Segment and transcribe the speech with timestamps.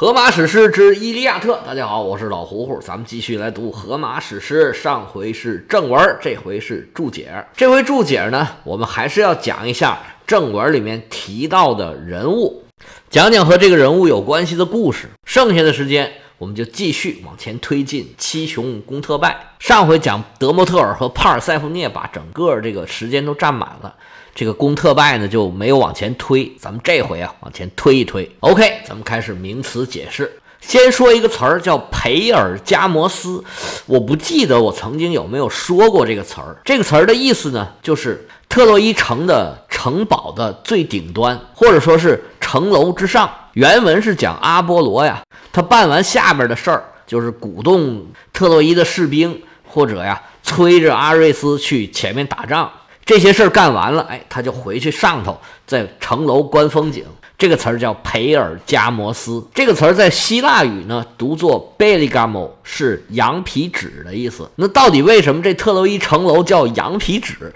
[0.00, 4.72] 荷马史诗之《伊利亚特》，大家好，我是老胡胡，咱们继续来读荷马史诗。
[4.72, 7.30] 上回是正文，这回是注解。
[7.54, 12.64] 这回注解呢，我们还是要讲一下正文里面提到的人物，
[13.10, 15.06] 讲讲和这个人物有关系的故事。
[15.26, 18.14] 剩下的时间，我们就继续往前推进。
[18.16, 23.94] 七雄攻特拜，上回讲德莫特尔和帕尔塞夫涅，把整个这个时间都占满了。
[24.40, 28.26] 这个攻特拜呢就没有往前推，咱们这回啊往前推一推。
[28.40, 30.32] OK，咱们开始名词解释。
[30.62, 33.44] 先说一个词儿叫培尔加摩斯，
[33.84, 36.56] 我不记得我曾经有没有说过这个词儿。
[36.64, 43.30] 这个词儿的意思呢，就是特洛伊城的城堡的最顶端，或者说是城楼之上。
[43.52, 45.20] 原文是讲阿波罗呀，
[45.52, 52.70] 他办完下边的事儿，就是鼓动特洛伊的士兵，或者呀催着阿瑞斯去前面打仗。
[53.10, 57.04] 这些事儿干完了，哎，他就回去上头，在城楼观风景。
[57.36, 59.44] 这个词儿叫培尔加摩斯。
[59.52, 64.48] 这个词儿在希腊语呢，读作 beligamo，是羊皮纸的意思。
[64.54, 67.52] 那到底为什么这特洛伊城楼叫羊皮纸？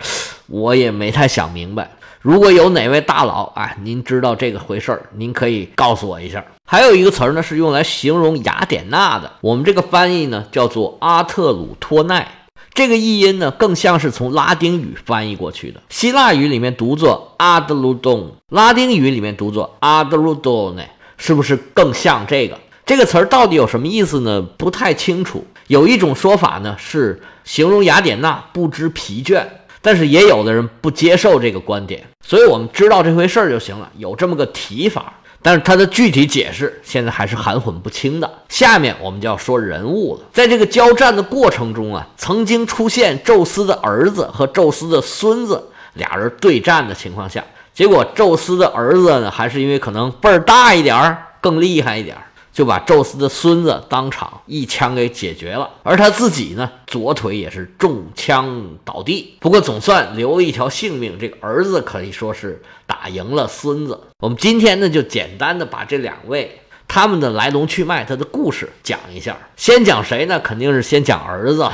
[0.48, 1.88] 我也没太想明白。
[2.20, 6.44] 如果有哪位大佬，哎，您知道这个回事儿，您可以告诉我一下。
[6.68, 9.30] 还有一个词儿呢，是用来形容雅典娜的。
[9.40, 12.26] 我们这个翻译呢，叫做阿特鲁托奈。
[12.74, 15.80] 这个译音呢，更像是从拉丁语翻译过去的。
[15.90, 20.82] 希腊语里面读作阿德鲁东，拉丁语里面读作阿德鲁多呢，
[21.16, 22.58] 是不是更像这个？
[22.84, 24.42] 这个词儿到底有什么意思呢？
[24.42, 25.46] 不太清楚。
[25.68, 29.44] 有一种说法呢，是形容雅典娜不知疲倦，
[29.80, 32.04] 但是也有的人不接受这个观点。
[32.26, 35.14] 所以我们知道这回事儿就行了，有这么个提法。
[35.46, 38.38] 但是它的具体解释现在还是含混不清的。
[38.48, 40.22] 下面我们就要说人物了。
[40.32, 52.22] 在这个交战的过程中啊，曾经出现宙斯的儿子和宙斯的孙子俩人对战的情况下，结果宙斯的儿子呢，还是因为可能辈儿大一点儿，更厉害一点儿。
[52.54, 59.36] 就把宙斯的孙子当场一枪给解决了，而他自己呢，左腿也是中枪倒地。
[59.40, 63.98] 不过总算留了一条性命，这个儿子可以说是打赢了孙子。
[64.20, 69.36] 我们今天呢，就简单的把这两位他们的来龙去脉、他的故事讲一下。
[69.56, 70.38] 先讲谁呢？
[70.38, 71.68] 肯定是先讲儿子。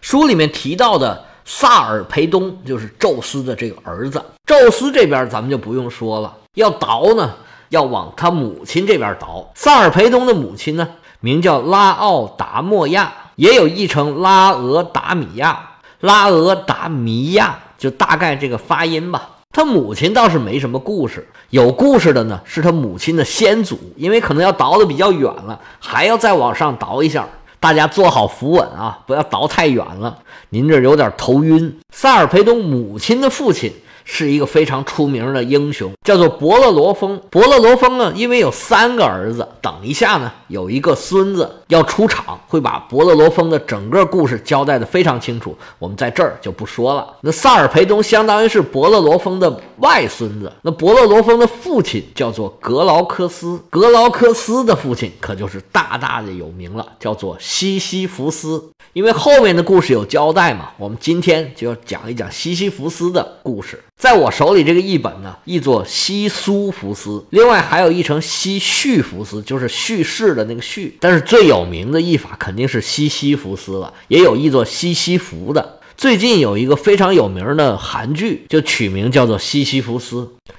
[0.00, 4.24] 书里面提到的萨尔培东就是宙斯的这个儿子。
[4.46, 7.36] 宙斯这边咱们就不用说了，要倒呢。
[7.74, 9.50] 要往他母亲这边倒。
[9.54, 10.88] 萨尔培东的母亲呢，
[11.20, 15.70] 名叫拉奥达莫亚，也有译成拉俄达米亚、
[16.00, 19.30] 拉俄达米亚，就大概这个发音吧。
[19.50, 27.26] 他母亲倒是没什么故事，有故事的呢是他母亲的先祖，因为可能要倒的比较远了，还要再往上倒一下。
[27.58, 30.18] 大家坐好扶稳啊，不要倒太远了，
[30.50, 31.80] 您这有点头晕。
[31.90, 33.72] 萨尔培东母亲的父亲。
[34.04, 37.20] 是一个非常出名的英雄，叫做伯乐罗峰。
[37.30, 45.56] 伯乐罗峰呢，因为有三个儿子，等一下呢，有一个孙子要出场，会把伯乐罗峰的整个故事交代的非常清楚。
[45.78, 47.14] 我们在这儿就不说了。
[47.22, 50.52] 那萨尔培东相当于是伯乐罗峰的外孙子。
[50.62, 58.70] 那伯乐罗峰的父亲叫做格劳科斯，格劳科斯的父亲可就是大大的有名了，叫做西西弗斯。
[58.92, 63.82] 因为后面的故事有交代嘛，我们今天就要讲一讲西西弗斯的故事。
[63.96, 70.96] 在我手里这个译本呢，译作西苏福斯，另外还有译成西叙福斯，就是叙事的那个叙。
[71.00, 75.80] 但是最有名的译法肯定是西西福斯了，也有译作西西弗的。
[75.96, 80.16] 最近有一个非常有名的韩剧，就取名叫做《西西弗斯》。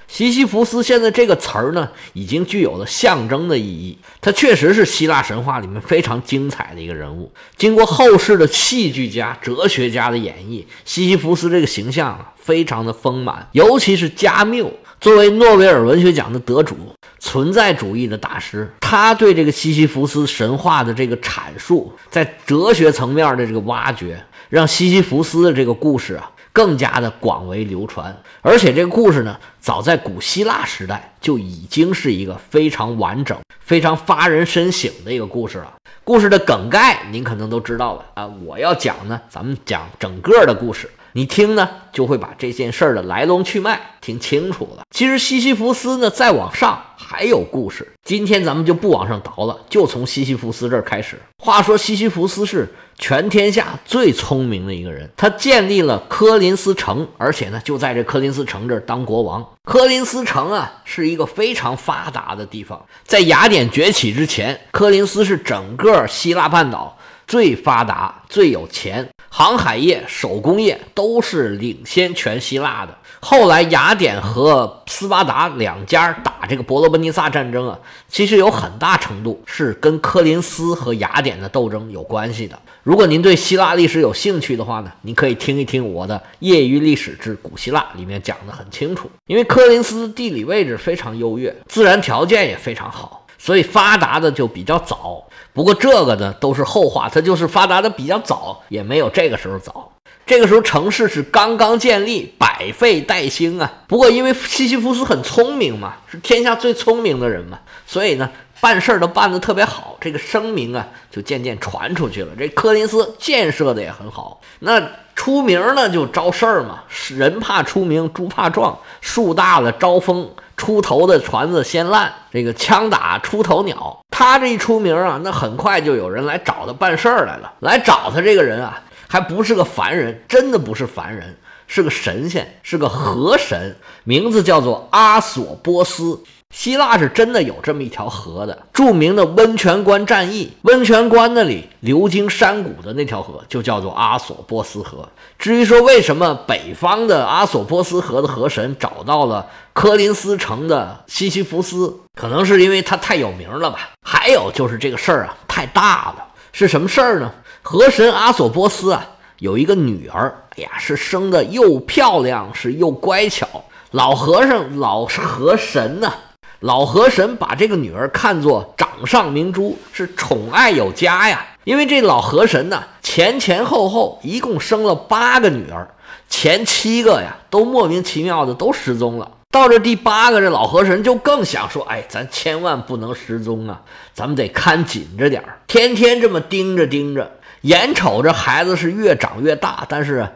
[0.08, 3.98] 西西弗斯现在这个词儿呢，已经具有了象征的意义。
[4.20, 7.30] 他确实是希腊神话里面非常精彩的一个人物。
[7.56, 13.48] 经过后世的戏剧家、哲学家的演绎，西西弗斯这个形象啊，非常的丰满。
[13.52, 16.76] 尤其是加缪作为诺贝尔文学奖的得主、
[17.18, 24.24] 存在主义的大师，他对这个西西弗斯神话的这个阐述，在哲学层面的这个挖掘。
[24.48, 35.74] 让西西弗斯的这个故事啊更加的广为流传，而且这个故事呢，早在古希腊时代就已经是一个非常完整、非常发人深省的一个故事了。
[36.02, 40.90] 故事的梗概您可能都知道了啊，我要讲呢，咱们讲整个的故事。
[41.12, 44.82] 你听呢，就会把这件事儿的来龙去脉听清楚了。
[44.90, 47.86] 其实西西弗斯呢，再往上还有故事。
[48.02, 51.16] 今天咱们就不往上倒了，就从西西弗斯这儿开始。
[51.38, 52.68] 话说西西弗斯是
[52.98, 59.46] 全天下最聪明的一个人，他建立了科林斯城，而且呢，就在这科林斯城这儿当国王。
[59.62, 62.84] 科林斯城啊，是一个非常发达的地方。
[63.04, 66.98] 在雅典崛起之前，科林斯是整个希腊半岛。
[67.28, 69.08] 最发达、最有钱，
[69.38, 72.98] 航海业、手工业都是领先全希腊的。
[73.20, 77.78] 后来雅典和斯巴达两家打这个伯罗奔尼撒战争啊，
[78.08, 82.58] 其实有很大程度是跟科林斯和雅典的斗争有关系的。
[82.82, 89.10] 如果您对希腊历史有兴趣的话呢，您可以听一听我的《业余历史之古希腊》，里面讲的很清楚。
[89.26, 95.22] 因为科林斯地理位置非常优越，自然条件也非常好，所以发达的就比较早。
[95.52, 99.92] 不过这个呢都是后话，它就是发达的比较早，也没有这个时候早。
[100.26, 103.72] 这个时候城市是刚刚建立，百废待兴啊。
[103.86, 107.56] 不过因为西西弗斯很聪明嘛，是天下最聪明的人嘛，
[107.86, 108.28] 所以呢
[108.60, 112.30] 办事儿都办得特别好，这个声名啊就渐渐传出去了。
[112.36, 114.82] 这柯林斯建设的也很好，那
[115.14, 116.80] 出名呢就招事儿嘛，
[117.10, 123.96] 人怕出名，猪怕壮，树大了招风，出头的船子先烂，这个枪打出头鸟。
[124.10, 127.52] 他这一出名啊，那很快就有人来找他办事儿来了。
[127.60, 128.82] 来找他这个人啊。
[129.08, 131.36] 还不是个凡人，真的不是凡人，
[131.66, 136.20] 是个神仙，是个河神，名字叫做阿索波斯。
[136.48, 145.06] 希腊是真的有这么一条河的，著名的温泉关战役，温泉关那里流经山谷的那条河就叫做阿索波斯河。
[145.38, 153.90] 至于说为什么北方的阿索波斯河的河神找到了科林斯城的西西弗斯，可能是因为他太有名了吧？
[154.02, 157.34] 还有就是这个事儿啊太大了，是什么事儿呢？
[157.68, 159.04] 河神阿索波斯啊，
[159.40, 163.44] 有一个女儿，哎呀，是生的又漂亮，是又乖巧。
[163.90, 166.14] 老和尚，老河神呢，
[166.60, 171.44] 老河神把这个女儿看作掌上明珠，是宠爱有加呀。
[171.64, 175.88] 因为这老河神呢，前前后后一共生了八个女儿，
[176.28, 179.28] 前七个呀都莫名其妙的都失踪了。
[179.50, 183.82] 到这第八个，这老河神就更想说，哎，咱千万不能失踪啊，
[184.14, 187.32] 咱们得看紧着点儿，天天这么盯着盯着。
[187.66, 190.28] 眼瞅着孩子是越长越大，但是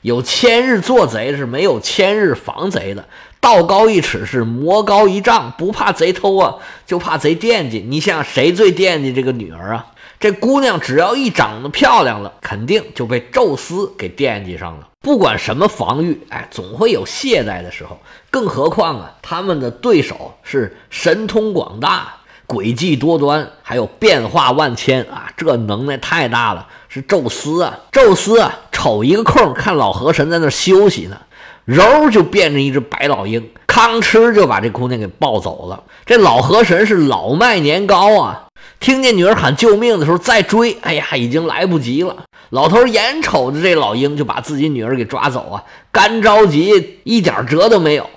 [0.00, 3.04] 有千日做贼是没有千日防贼的。
[3.40, 6.54] 道高一尺是魔高一丈，不怕贼偷啊，
[6.86, 7.84] 就怕贼惦记。
[7.86, 9.86] 你想谁最惦记这个女儿啊？
[10.18, 14.88] 这姑娘只要一长得漂亮了，肯定就被宙斯给惦记上了。
[15.00, 18.00] 不管什么防御，哎，总会有懈怠的时候。
[18.30, 22.14] 更何况啊，他们的对手是神通广大。
[22.52, 25.32] 诡计多端，还有变化万千啊！
[25.38, 27.78] 这能耐太大了，是宙斯啊！
[27.90, 31.16] 宙斯啊，瞅一个空，看老河神在那休息呢，
[31.64, 35.82] 揉就变成一只白老鹰，吭哧就把这姑娘给抱走了。
[36.04, 38.44] 这老河神是老迈年高啊，
[38.78, 42.16] 听见女儿喊救命的时候再追，哎呀，已经来不及了。
[42.50, 48.10] 老头眼瞅着这老鹰就把自己女儿给抓走啊，干着急，一点辙都没有。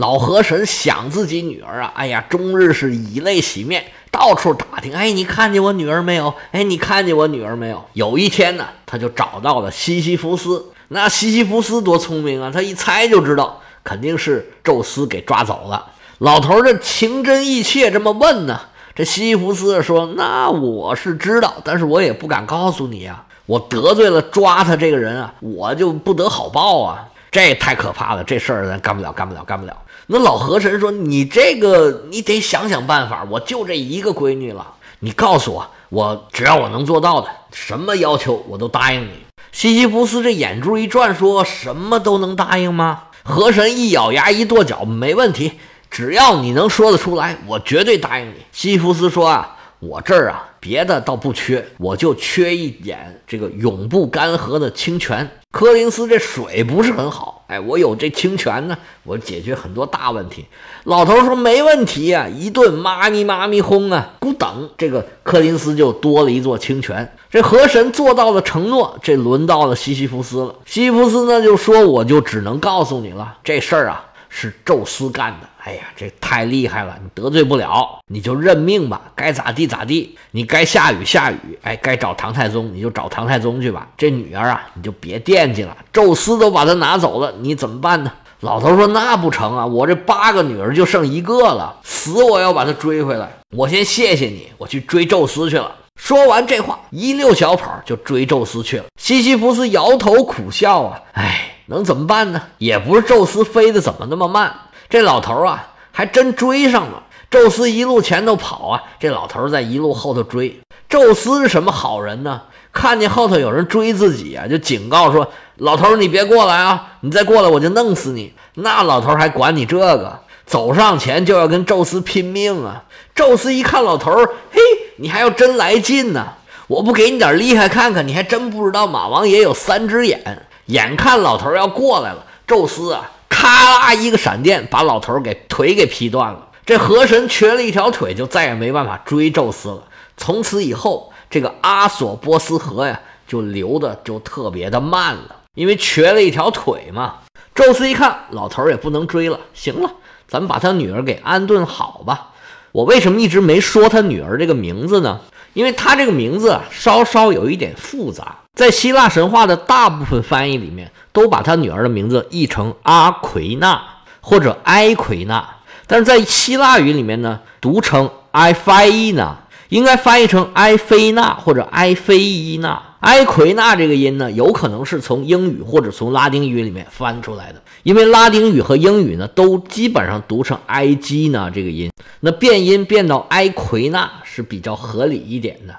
[0.00, 4.94] 老河神想自己女儿啊，哎呀，终日是以泪洗面，到处打听。
[4.94, 6.32] 哎，你看见我女儿没有？
[6.52, 7.84] 哎，你看见我女儿没有？
[7.92, 10.72] 有一天呢，他就找到了西西弗斯。
[10.88, 15.88] 那西西弗斯多聪明啊，他一猜就知道，肯定是宙斯给抓走了。
[16.20, 18.58] 老头这情真意切这么问呢，
[18.94, 29.76] 这西西弗斯说：“那我是知道，但是我也不敢告诉你啊，我得罪了抓他这个人啊，我就不得好报啊。”这太可怕了，这事儿咱干不了，干不了，干不了。
[30.12, 33.24] 那老河神说：“你这个，你得想想办法。
[33.30, 39.10] 我就这一个闺女了，你告诉我，我只要我能做到的，什么要求我都答应你。”
[39.52, 43.04] 西西弗斯这眼珠一转，说什么都能答应吗？
[43.22, 45.52] 河神一咬牙一跺脚，没问题，
[45.88, 48.34] 只要你能说得出来，我绝对答应你。
[48.50, 60.46] 西西弗斯说：“啊，我这儿啊，别的倒不缺，我就缺一点这个永不干涸的清泉。”柯林斯这水不是很好，哎，我有这清泉呢，我解决很多大问题。
[60.84, 67.16] 老头说没问题呀，一顿妈咪妈咪轰啊，咕等这个柯林斯就多了一座清泉。
[67.28, 70.54] 这河神做到了承诺，这轮到了西西弗斯了。
[70.64, 75.48] 西西弗斯呢就说，我就只能告诉你了，这事儿啊是宙斯干的。
[75.64, 76.96] 哎呀，这太厉害了！
[77.02, 80.16] 你得罪不了，你就认命吧，该咋地咋地。
[80.30, 83.86] 你该下雨下雨，哎，该找唐太宗你就找唐太宗去吧。
[83.96, 85.76] 这女儿啊，你就别惦记了。
[85.92, 88.12] 宙斯都把她拿走了，你怎么办呢？
[88.40, 93.28] 老头说：“那不成啊，我这八个女儿就剩一个了，死我要把她追回来。
[93.54, 98.84] 我先谢谢你，我去追宙斯去了。”说完这话，一溜小跑就追宙斯去了。
[98.98, 102.40] 西西弗斯摇头苦笑啊，哎，能怎么办呢？
[102.56, 104.50] 也不是宙斯飞得怎么那么慢。
[104.90, 107.04] 这老头啊，还真追上了。
[107.30, 110.60] 宙斯一路前头跑啊，这老头在一路后头追。
[110.88, 112.42] 宙斯是什么好人呢？
[112.72, 115.28] 看见后头有人追自己啊，就警告说
[115.58, 116.88] ：“老头，你别过来啊！
[117.00, 120.18] 你再过来，我就弄死你。”那老头还管你这个？
[120.44, 122.82] 走上前就要跟宙斯拼命啊！
[123.14, 124.12] 宙斯一看老头，
[124.50, 124.60] 嘿，
[124.96, 126.26] 你还要真来劲呢！
[126.66, 130.48] 我不给你点厉害看看，你还真不知道马王爷有三只眼。
[130.66, 133.10] 眼看老头要过来了，宙斯啊！
[133.50, 136.48] 啦一个闪电，把老头给腿给劈断了。
[136.64, 139.82] 这河神瘸了一条腿，就再也没办法追宙斯了。
[140.16, 147.14] 从此以后，这个阿索波斯河呀，就流的就特别的慢了，因为瘸了一条腿嘛。
[147.54, 149.90] 宙斯一看，老头也不能追了，行了，
[150.28, 152.28] 咱们把他女儿给安顿好吧。
[152.72, 155.20] 我为什么一直没说他女儿这个名字呢？
[155.52, 158.36] 因为他这个名字，稍稍有一点复杂。
[158.54, 163.80] 在希腊神话的大部分翻译里面，都把他女儿的名字译成阿奎娜
[164.20, 165.48] 或者埃奎娜，
[165.86, 169.38] 但是在希腊语里面呢，读成埃菲伊娜，
[169.70, 172.82] 应该翻译成埃菲娜或者埃菲伊娜。
[173.00, 181.90] 埃奎娜这个音呢，有可能是从英语或者从拉丁语里面翻出来的，因为拉丁语和英语呢，都基本上读成埃基娜这个音，
[182.20, 185.76] 那变音变到埃奎娜是比较合理一点的。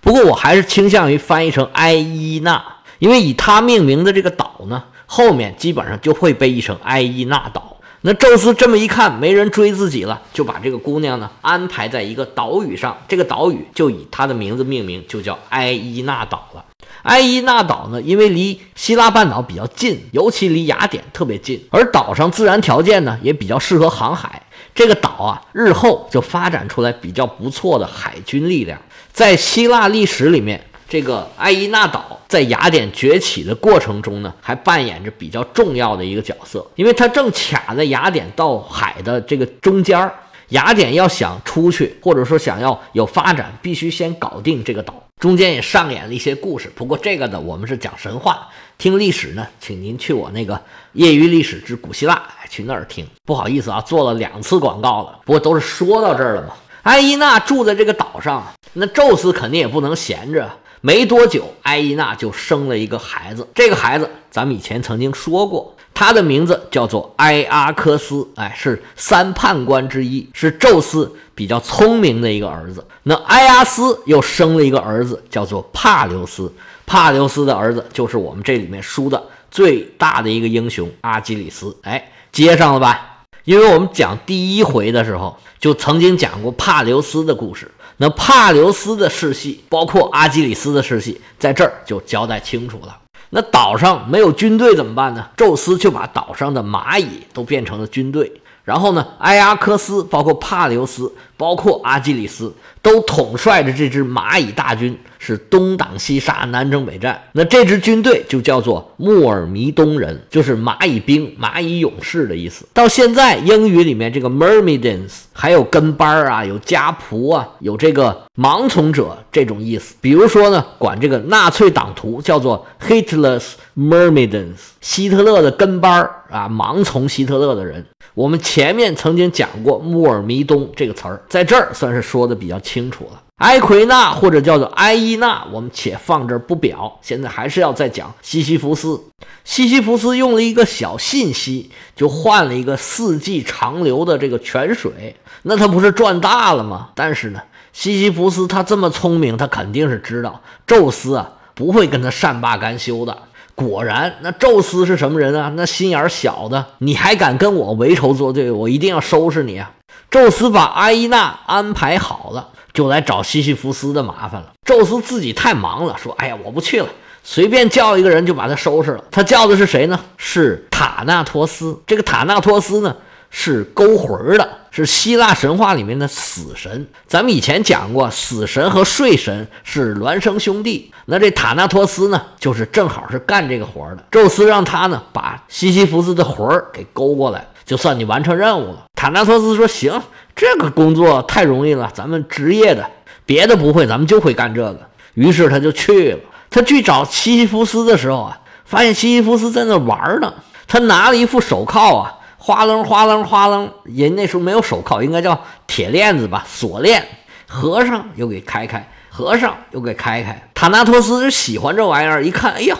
[0.00, 2.64] 不过我还是倾向于翻译成埃伊娜，
[2.98, 7.76] 因为以它命名的这个岛呢，后面基本上就会被译成埃伊娜岛。
[8.00, 16.64] 那宙斯这么一看，没人追自己了，就把这个姑娘呢安排在一个岛屿上，这个岛屿就以她的名字命名，就叫埃伊娜岛了。
[17.02, 24.42] 埃伊纳岛呢，因为离希腊半岛比较近，尤其离雅典特别近，而岛上自然条件呢也比较适合航海，
[24.74, 28.80] 这个岛啊日后就发展出来比较不错的海军力量，
[29.12, 30.62] 在希腊历史里面。
[30.90, 40.14] 这个埃伊纳岛在雅典崛起的过程中呢，还扮演着比较重要的一个角色，因为它正卡在雅典到海的这个中间儿。
[40.50, 44.94] 雅典要想出去，或者说想要有发展，必须先搞定这个岛。
[45.18, 50.60] 中间也上演了一些故事，不过这个呢，我们是讲神话，听历史呢，请您去我那个
[50.92, 53.04] 业余历史之古希腊，去那儿听。
[53.24, 56.54] 不好意思啊，做了两次广告了，不过都是说到这儿了嘛。
[56.84, 60.48] 埃伊娜住在这个岛上，那宙斯肯定也不能闲着。
[60.80, 63.46] 没多久，埃伊娜就生了一个孩子。
[63.54, 72.84] 这个孩子，咱们以前曾经说过，他的名字叫做埃阿克斯，哎，是三判官之一，是宙斯比较聪明的一个儿子。
[73.02, 76.52] 那埃阿斯又生了一个儿子，叫做帕留斯。
[76.86, 81.76] 帕留斯的儿子就是我们这里面输的最大的一个英雄阿基里斯。
[81.82, 83.24] 哎，接上了吧？
[83.44, 87.70] 因为我们讲第一回的时候，就曾经讲过帕留斯的故事。
[88.00, 92.96] 那帕留斯的世系，包括阿基里斯的世系，在这儿就交代清楚了。
[93.30, 95.28] 那岛上没有军队怎么办呢？
[95.36, 102.52] 宙斯就把岛上的蚂蚁都变成了军队，然后呢，埃阿克斯、包括帕留斯、包括阿基里斯，
[102.82, 104.94] 都统帅着这支蚂蚁大军。
[105.20, 107.20] 是东挡西杀，南征北战。
[107.32, 112.64] 那这支军队就叫做穆尔弥东人，就是蚂蚁兵、蚂蚁勇士的意思。
[112.72, 119.96] 到现在，英语里面这个 Myrmidons 还有跟班啊，有家仆啊，有这个盲从者这种意思。
[120.00, 127.84] 比如说呢，管这个纳粹党徒叫做 Hitler's Myrmidons，希特勒的跟班啊，盲从希特勒的人。
[128.14, 133.22] 我们前面曾经讲过穆尔弥东这个词儿，在这儿算是说的比较清楚了。
[133.36, 136.98] 埃奎纳或者叫做埃伊纳，我们且放这儿不表。
[137.00, 139.00] 现在还是要再讲西西弗斯。
[139.44, 146.88] 西西弗斯用了一个小信息，就换了一个四季长流的这个泉水，那他不是赚大了吗？
[146.96, 147.40] 但是呢，
[147.72, 153.16] 西西弗斯他这么聪明，他肯定是知道宙斯啊不会跟他善罢甘休的。
[153.54, 155.52] 果然，那宙斯是什么人啊？
[155.54, 158.50] 那心眼小的，你还敢跟我为仇作对？
[158.50, 159.70] 我一定要收拾你啊！
[160.10, 162.48] 宙斯把阿依娜安排好了。
[162.74, 164.52] 就来找西西弗斯的麻烦了。
[164.64, 166.86] 宙斯自己太忙了，说：“哎呀，我不去了，
[167.24, 169.98] 随便叫一个人就把他收拾了。”他叫的是谁呢？
[170.16, 171.76] 是塔纳托斯。
[171.88, 172.94] 这个塔纳托斯呢，
[173.30, 176.86] 是勾魂的，是希腊神话里面的死神。
[177.08, 180.92] 咱们以前讲过，死神和睡神是孪生兄弟。
[181.06, 184.04] 那这塔纳托斯呢，就是正好是干这个活的。
[184.12, 188.86] 宙斯让他呢，把西西弗斯的魂儿给勾过来，就算你完成任务了。
[188.94, 190.02] 塔纳托斯说：“行。”
[190.34, 192.88] 这个工作太容易了，咱们职业的
[193.26, 194.80] 别的不会，咱们就会干这个。
[195.12, 196.18] 于是他就去了。
[196.48, 200.32] 他去找西西弗斯的时候啊，发现西西弗斯在那玩呢。
[200.66, 207.06] 他拿了一副手铐啊，哗楞哗楞哗楞，人那时候没有手铐，应该叫铁链子吧，锁链。
[207.46, 210.48] 合上又给开开，合上又给开开。
[210.54, 212.76] 塔纳托斯就喜欢这玩意儿，一看，哎呀，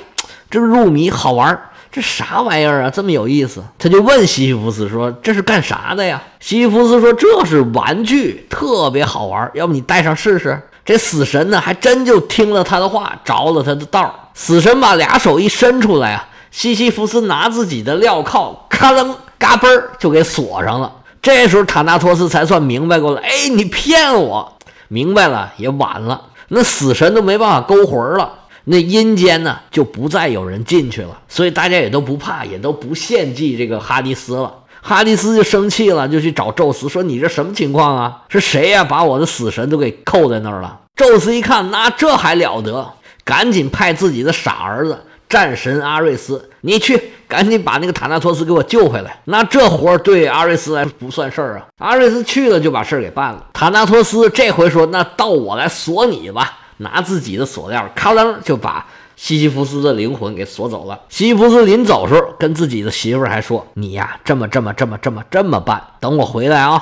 [0.48, 1.60] 这入迷，好玩。
[1.98, 3.60] 这啥玩意儿啊，这么有意思？
[3.76, 14.30] 他就问西西弗斯说：“这是干啥的呀？”西西弗斯说：“这是玩具，特别好玩，要不你戴上试试？”这死神呢，还真就听了他的话，着了他的道。
[14.32, 20.92] 死神把俩手一伸出来啊，西西弗斯拿自己的镣铐，咔楞嘎嘣儿就给锁上了。
[21.20, 28.34] 这时候塔纳托斯才算明白过来：“哎，你骗我！”明白了也晚了，那死神都没办法勾魂了。
[28.70, 34.54] 那阴间呢就不再有人进去了，所以大家也都不怕，也都不献祭这个哈迪斯了。
[34.80, 38.22] 哈迪斯就生气了，就去找宙斯说：“你这什么情况啊？
[38.28, 38.84] 是谁呀？
[38.84, 42.92] 把我的死神都给扣在那儿了？”宙斯一看，那这还了得，
[43.24, 44.98] 赶紧派自己的傻儿子
[45.28, 49.20] 战神阿瑞斯，你去赶紧把那个塔纳托斯给我救回来。
[49.24, 51.66] 那这活儿对阿瑞斯来说不算事儿啊。
[51.78, 53.46] 阿瑞斯去了就把事儿给办了。
[53.52, 58.86] 塔纳托斯这回说：“那到我来锁你吧。”拿自己的锁链，咔噔就把。
[59.16, 60.96] 西西弗斯的灵魂给锁走了。
[61.08, 66.80] 西西弗斯临走时候，跟自己的媳妇儿还说：“你呀，这么这么这么这么这么办，等我回来啊。”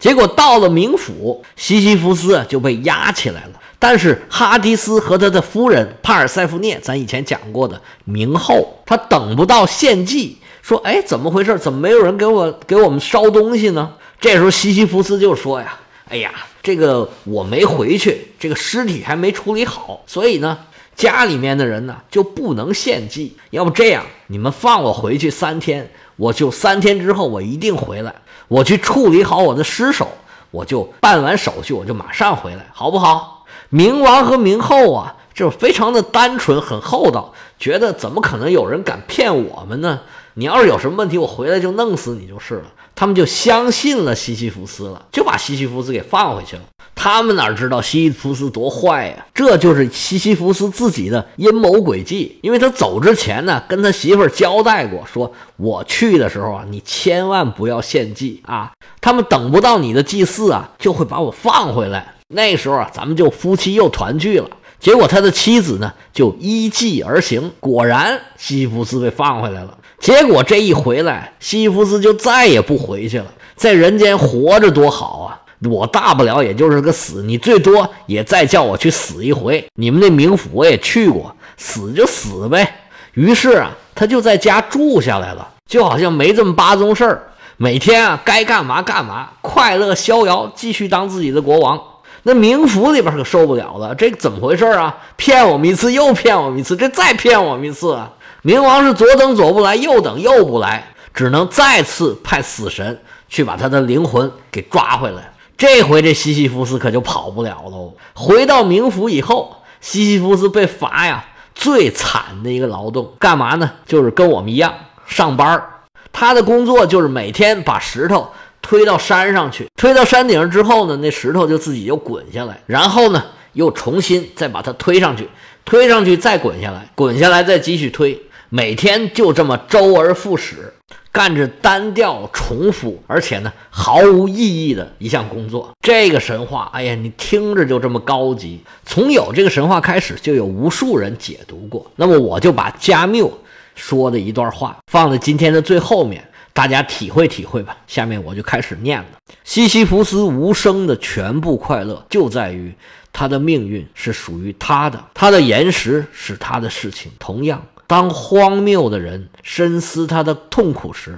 [0.00, 3.60] 结果到了冥府，西西弗斯就被压起来了。
[3.78, 11.58] 但是哈迪斯和他的夫人帕尔塞福涅，咱以前讲过的冥后，他等不到献祭，说：“哎，怎么回事？
[11.58, 16.32] 怎么没有人给我给我们烧东西呢？”这时候西西弗斯就说：“呀，哎呀，
[16.64, 20.58] 这个我没回去，这个尸体还没处理好，所以呢。”
[20.96, 28.14] 家里面的人呢就不能献祭，要不这样，你们放我回去三天，我就三天之后我一定回来，
[28.46, 30.06] 我去处理好我的尸首，
[30.52, 33.44] 我就办完手续，我就马上回来，好不好？
[33.72, 39.98] 冥王和冥后啊，就非常的单纯，很厚道，觉得怎么可能有人敢骗我们呢？
[40.34, 42.66] 你要是有什么问题，我回来就弄死你就是了。
[42.94, 46.62] 他们就相信了西西弗斯了，就把西西弗斯给放回去了。
[46.94, 49.26] 他们哪知道西西弗斯多坏呀？
[49.34, 52.38] 这就是西西弗斯自己的阴谋诡计。
[52.40, 58.72] 因为他走之前呢，跟他媳妇儿交代过，说我去的时候啊，你千万不要献祭啊。
[59.00, 62.14] 他们等不到你的祭祀啊，就会把我放回来。
[62.28, 64.48] 那时候啊，咱们就夫妻又团聚了。
[64.78, 69.76] 结果他的妻子呢，就依计而行，果然西西弗斯被放回来了。
[69.98, 75.40] 结果这一回来，西弗斯就再也不回去了，在人间活着多好啊！
[75.70, 79.66] 我大不了也就是个死，你最多也再叫我去死一回。
[79.76, 82.80] 你们那冥府我也去过，死就死呗。
[83.14, 87.22] 于是啊，他就在家住下来了，就好像没这么八宗事儿，
[87.56, 91.80] 每天啊该干嘛干嘛，快乐逍遥，继续当自己的国王。
[92.24, 94.94] 那冥府里边可受不了了，这怎么回事啊？
[95.16, 97.98] 骗我们一次又骗我们一次，这再骗我们一次！
[98.44, 105.32] 冥王是左等左不来，右等右不来，只能再次派死神去把他的灵魂给抓回来。
[105.56, 107.94] 这回这西西弗斯可就跑不了喽。
[108.12, 113.70] 回到冥府以后，西西弗斯被罚呀，最惨的一个劳动干嘛呢？
[113.86, 114.74] 就是跟我们一样
[115.06, 115.64] 上班
[116.12, 118.28] 他的工作就是每天把石头
[118.60, 125.30] 推到山上去，推到山顶上之后呢，那石头就自己又滚下来，然后呢又重新再把它推上去，
[125.64, 128.20] 推上去再滚下来，滚下来再继续推。
[128.56, 130.72] 每天就这么周而复始，
[131.10, 135.72] 干着单调、重复，而且呢毫无意义的一项工作。
[135.80, 138.60] 这个神话，哎呀，你听着就这么高级。
[138.86, 141.84] 从有这个神话开始，就有无数人解读过。
[141.96, 143.28] 那么我就把加缪
[143.74, 147.76] 说的一段话放在今天的最后面，大家体会体会吧。
[147.88, 149.06] 下面我就开始念了：
[149.42, 152.72] 西西弗斯无声的全部快乐，就在于
[153.12, 157.10] 他的命运是属于他的，他的岩石是他的事情。
[157.18, 157.60] 同样。
[157.94, 161.16] 当荒谬的人深思他的痛苦时，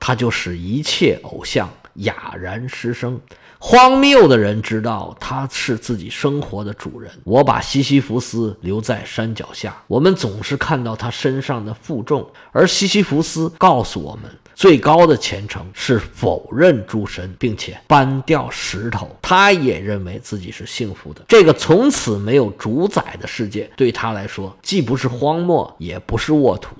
[0.00, 3.20] 他就使一切偶像哑然失声。
[3.60, 7.12] 荒谬的人知道他是自己生活的主人。
[7.22, 14.28] 我把西西弗斯留在山脚下，我们总是看到他身上的负重，而西西弗斯告诉我们。
[14.56, 19.14] 最高的虔诚是否认诸神，并且搬掉石头。
[19.20, 21.20] 他也认为自己是幸福的。
[21.28, 26.74] 这个从此没有主宰的世界，对他来说既不是荒漠，也不是沃土。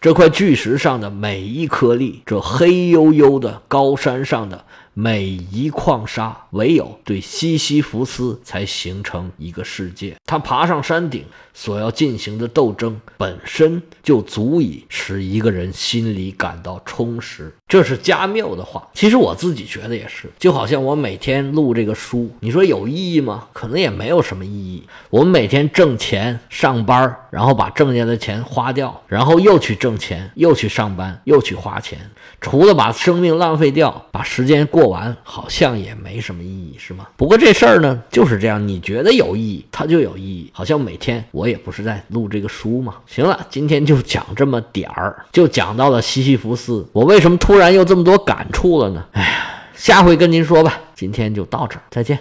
[0.00, 4.64] 这块巨石上的每一颗粒，这黑黝黝的高山上的。
[5.02, 10.14] 每一矿沙，唯有对西西弗斯才形成一个世界。
[10.26, 17.50] 他爬上山顶所要进行的斗争，本身就足以使一个人心里感到充实。
[17.66, 18.86] 这是加缪的话。
[18.92, 23.48] 其实我自己觉得也是，就好像我每天录这个书，你说有意义吗？
[23.54, 24.82] 可能也没有什么意义。
[25.08, 31.98] 我们每天挣钱上班，然后把挣下的钱花掉，然后又去挣钱，又去上班，又去花钱，
[32.38, 34.89] 除了把生命浪费掉，把时间过。
[34.90, 37.06] 完好像也没什么意义，是吗？
[37.16, 40.50] 不过这事儿呢就是这样，你觉得有意义，它就有意义。
[40.52, 42.96] 好像每天我也不是在录这个书嘛。
[43.06, 46.86] 行了，今天就讲这么点儿，就讲到了西西弗斯。
[46.92, 49.02] 我为什么突然又这么多感触了呢？
[49.12, 49.28] 哎呀，
[49.74, 50.78] 下回跟您说吧。
[50.94, 52.18] 今天就到这儿，再见。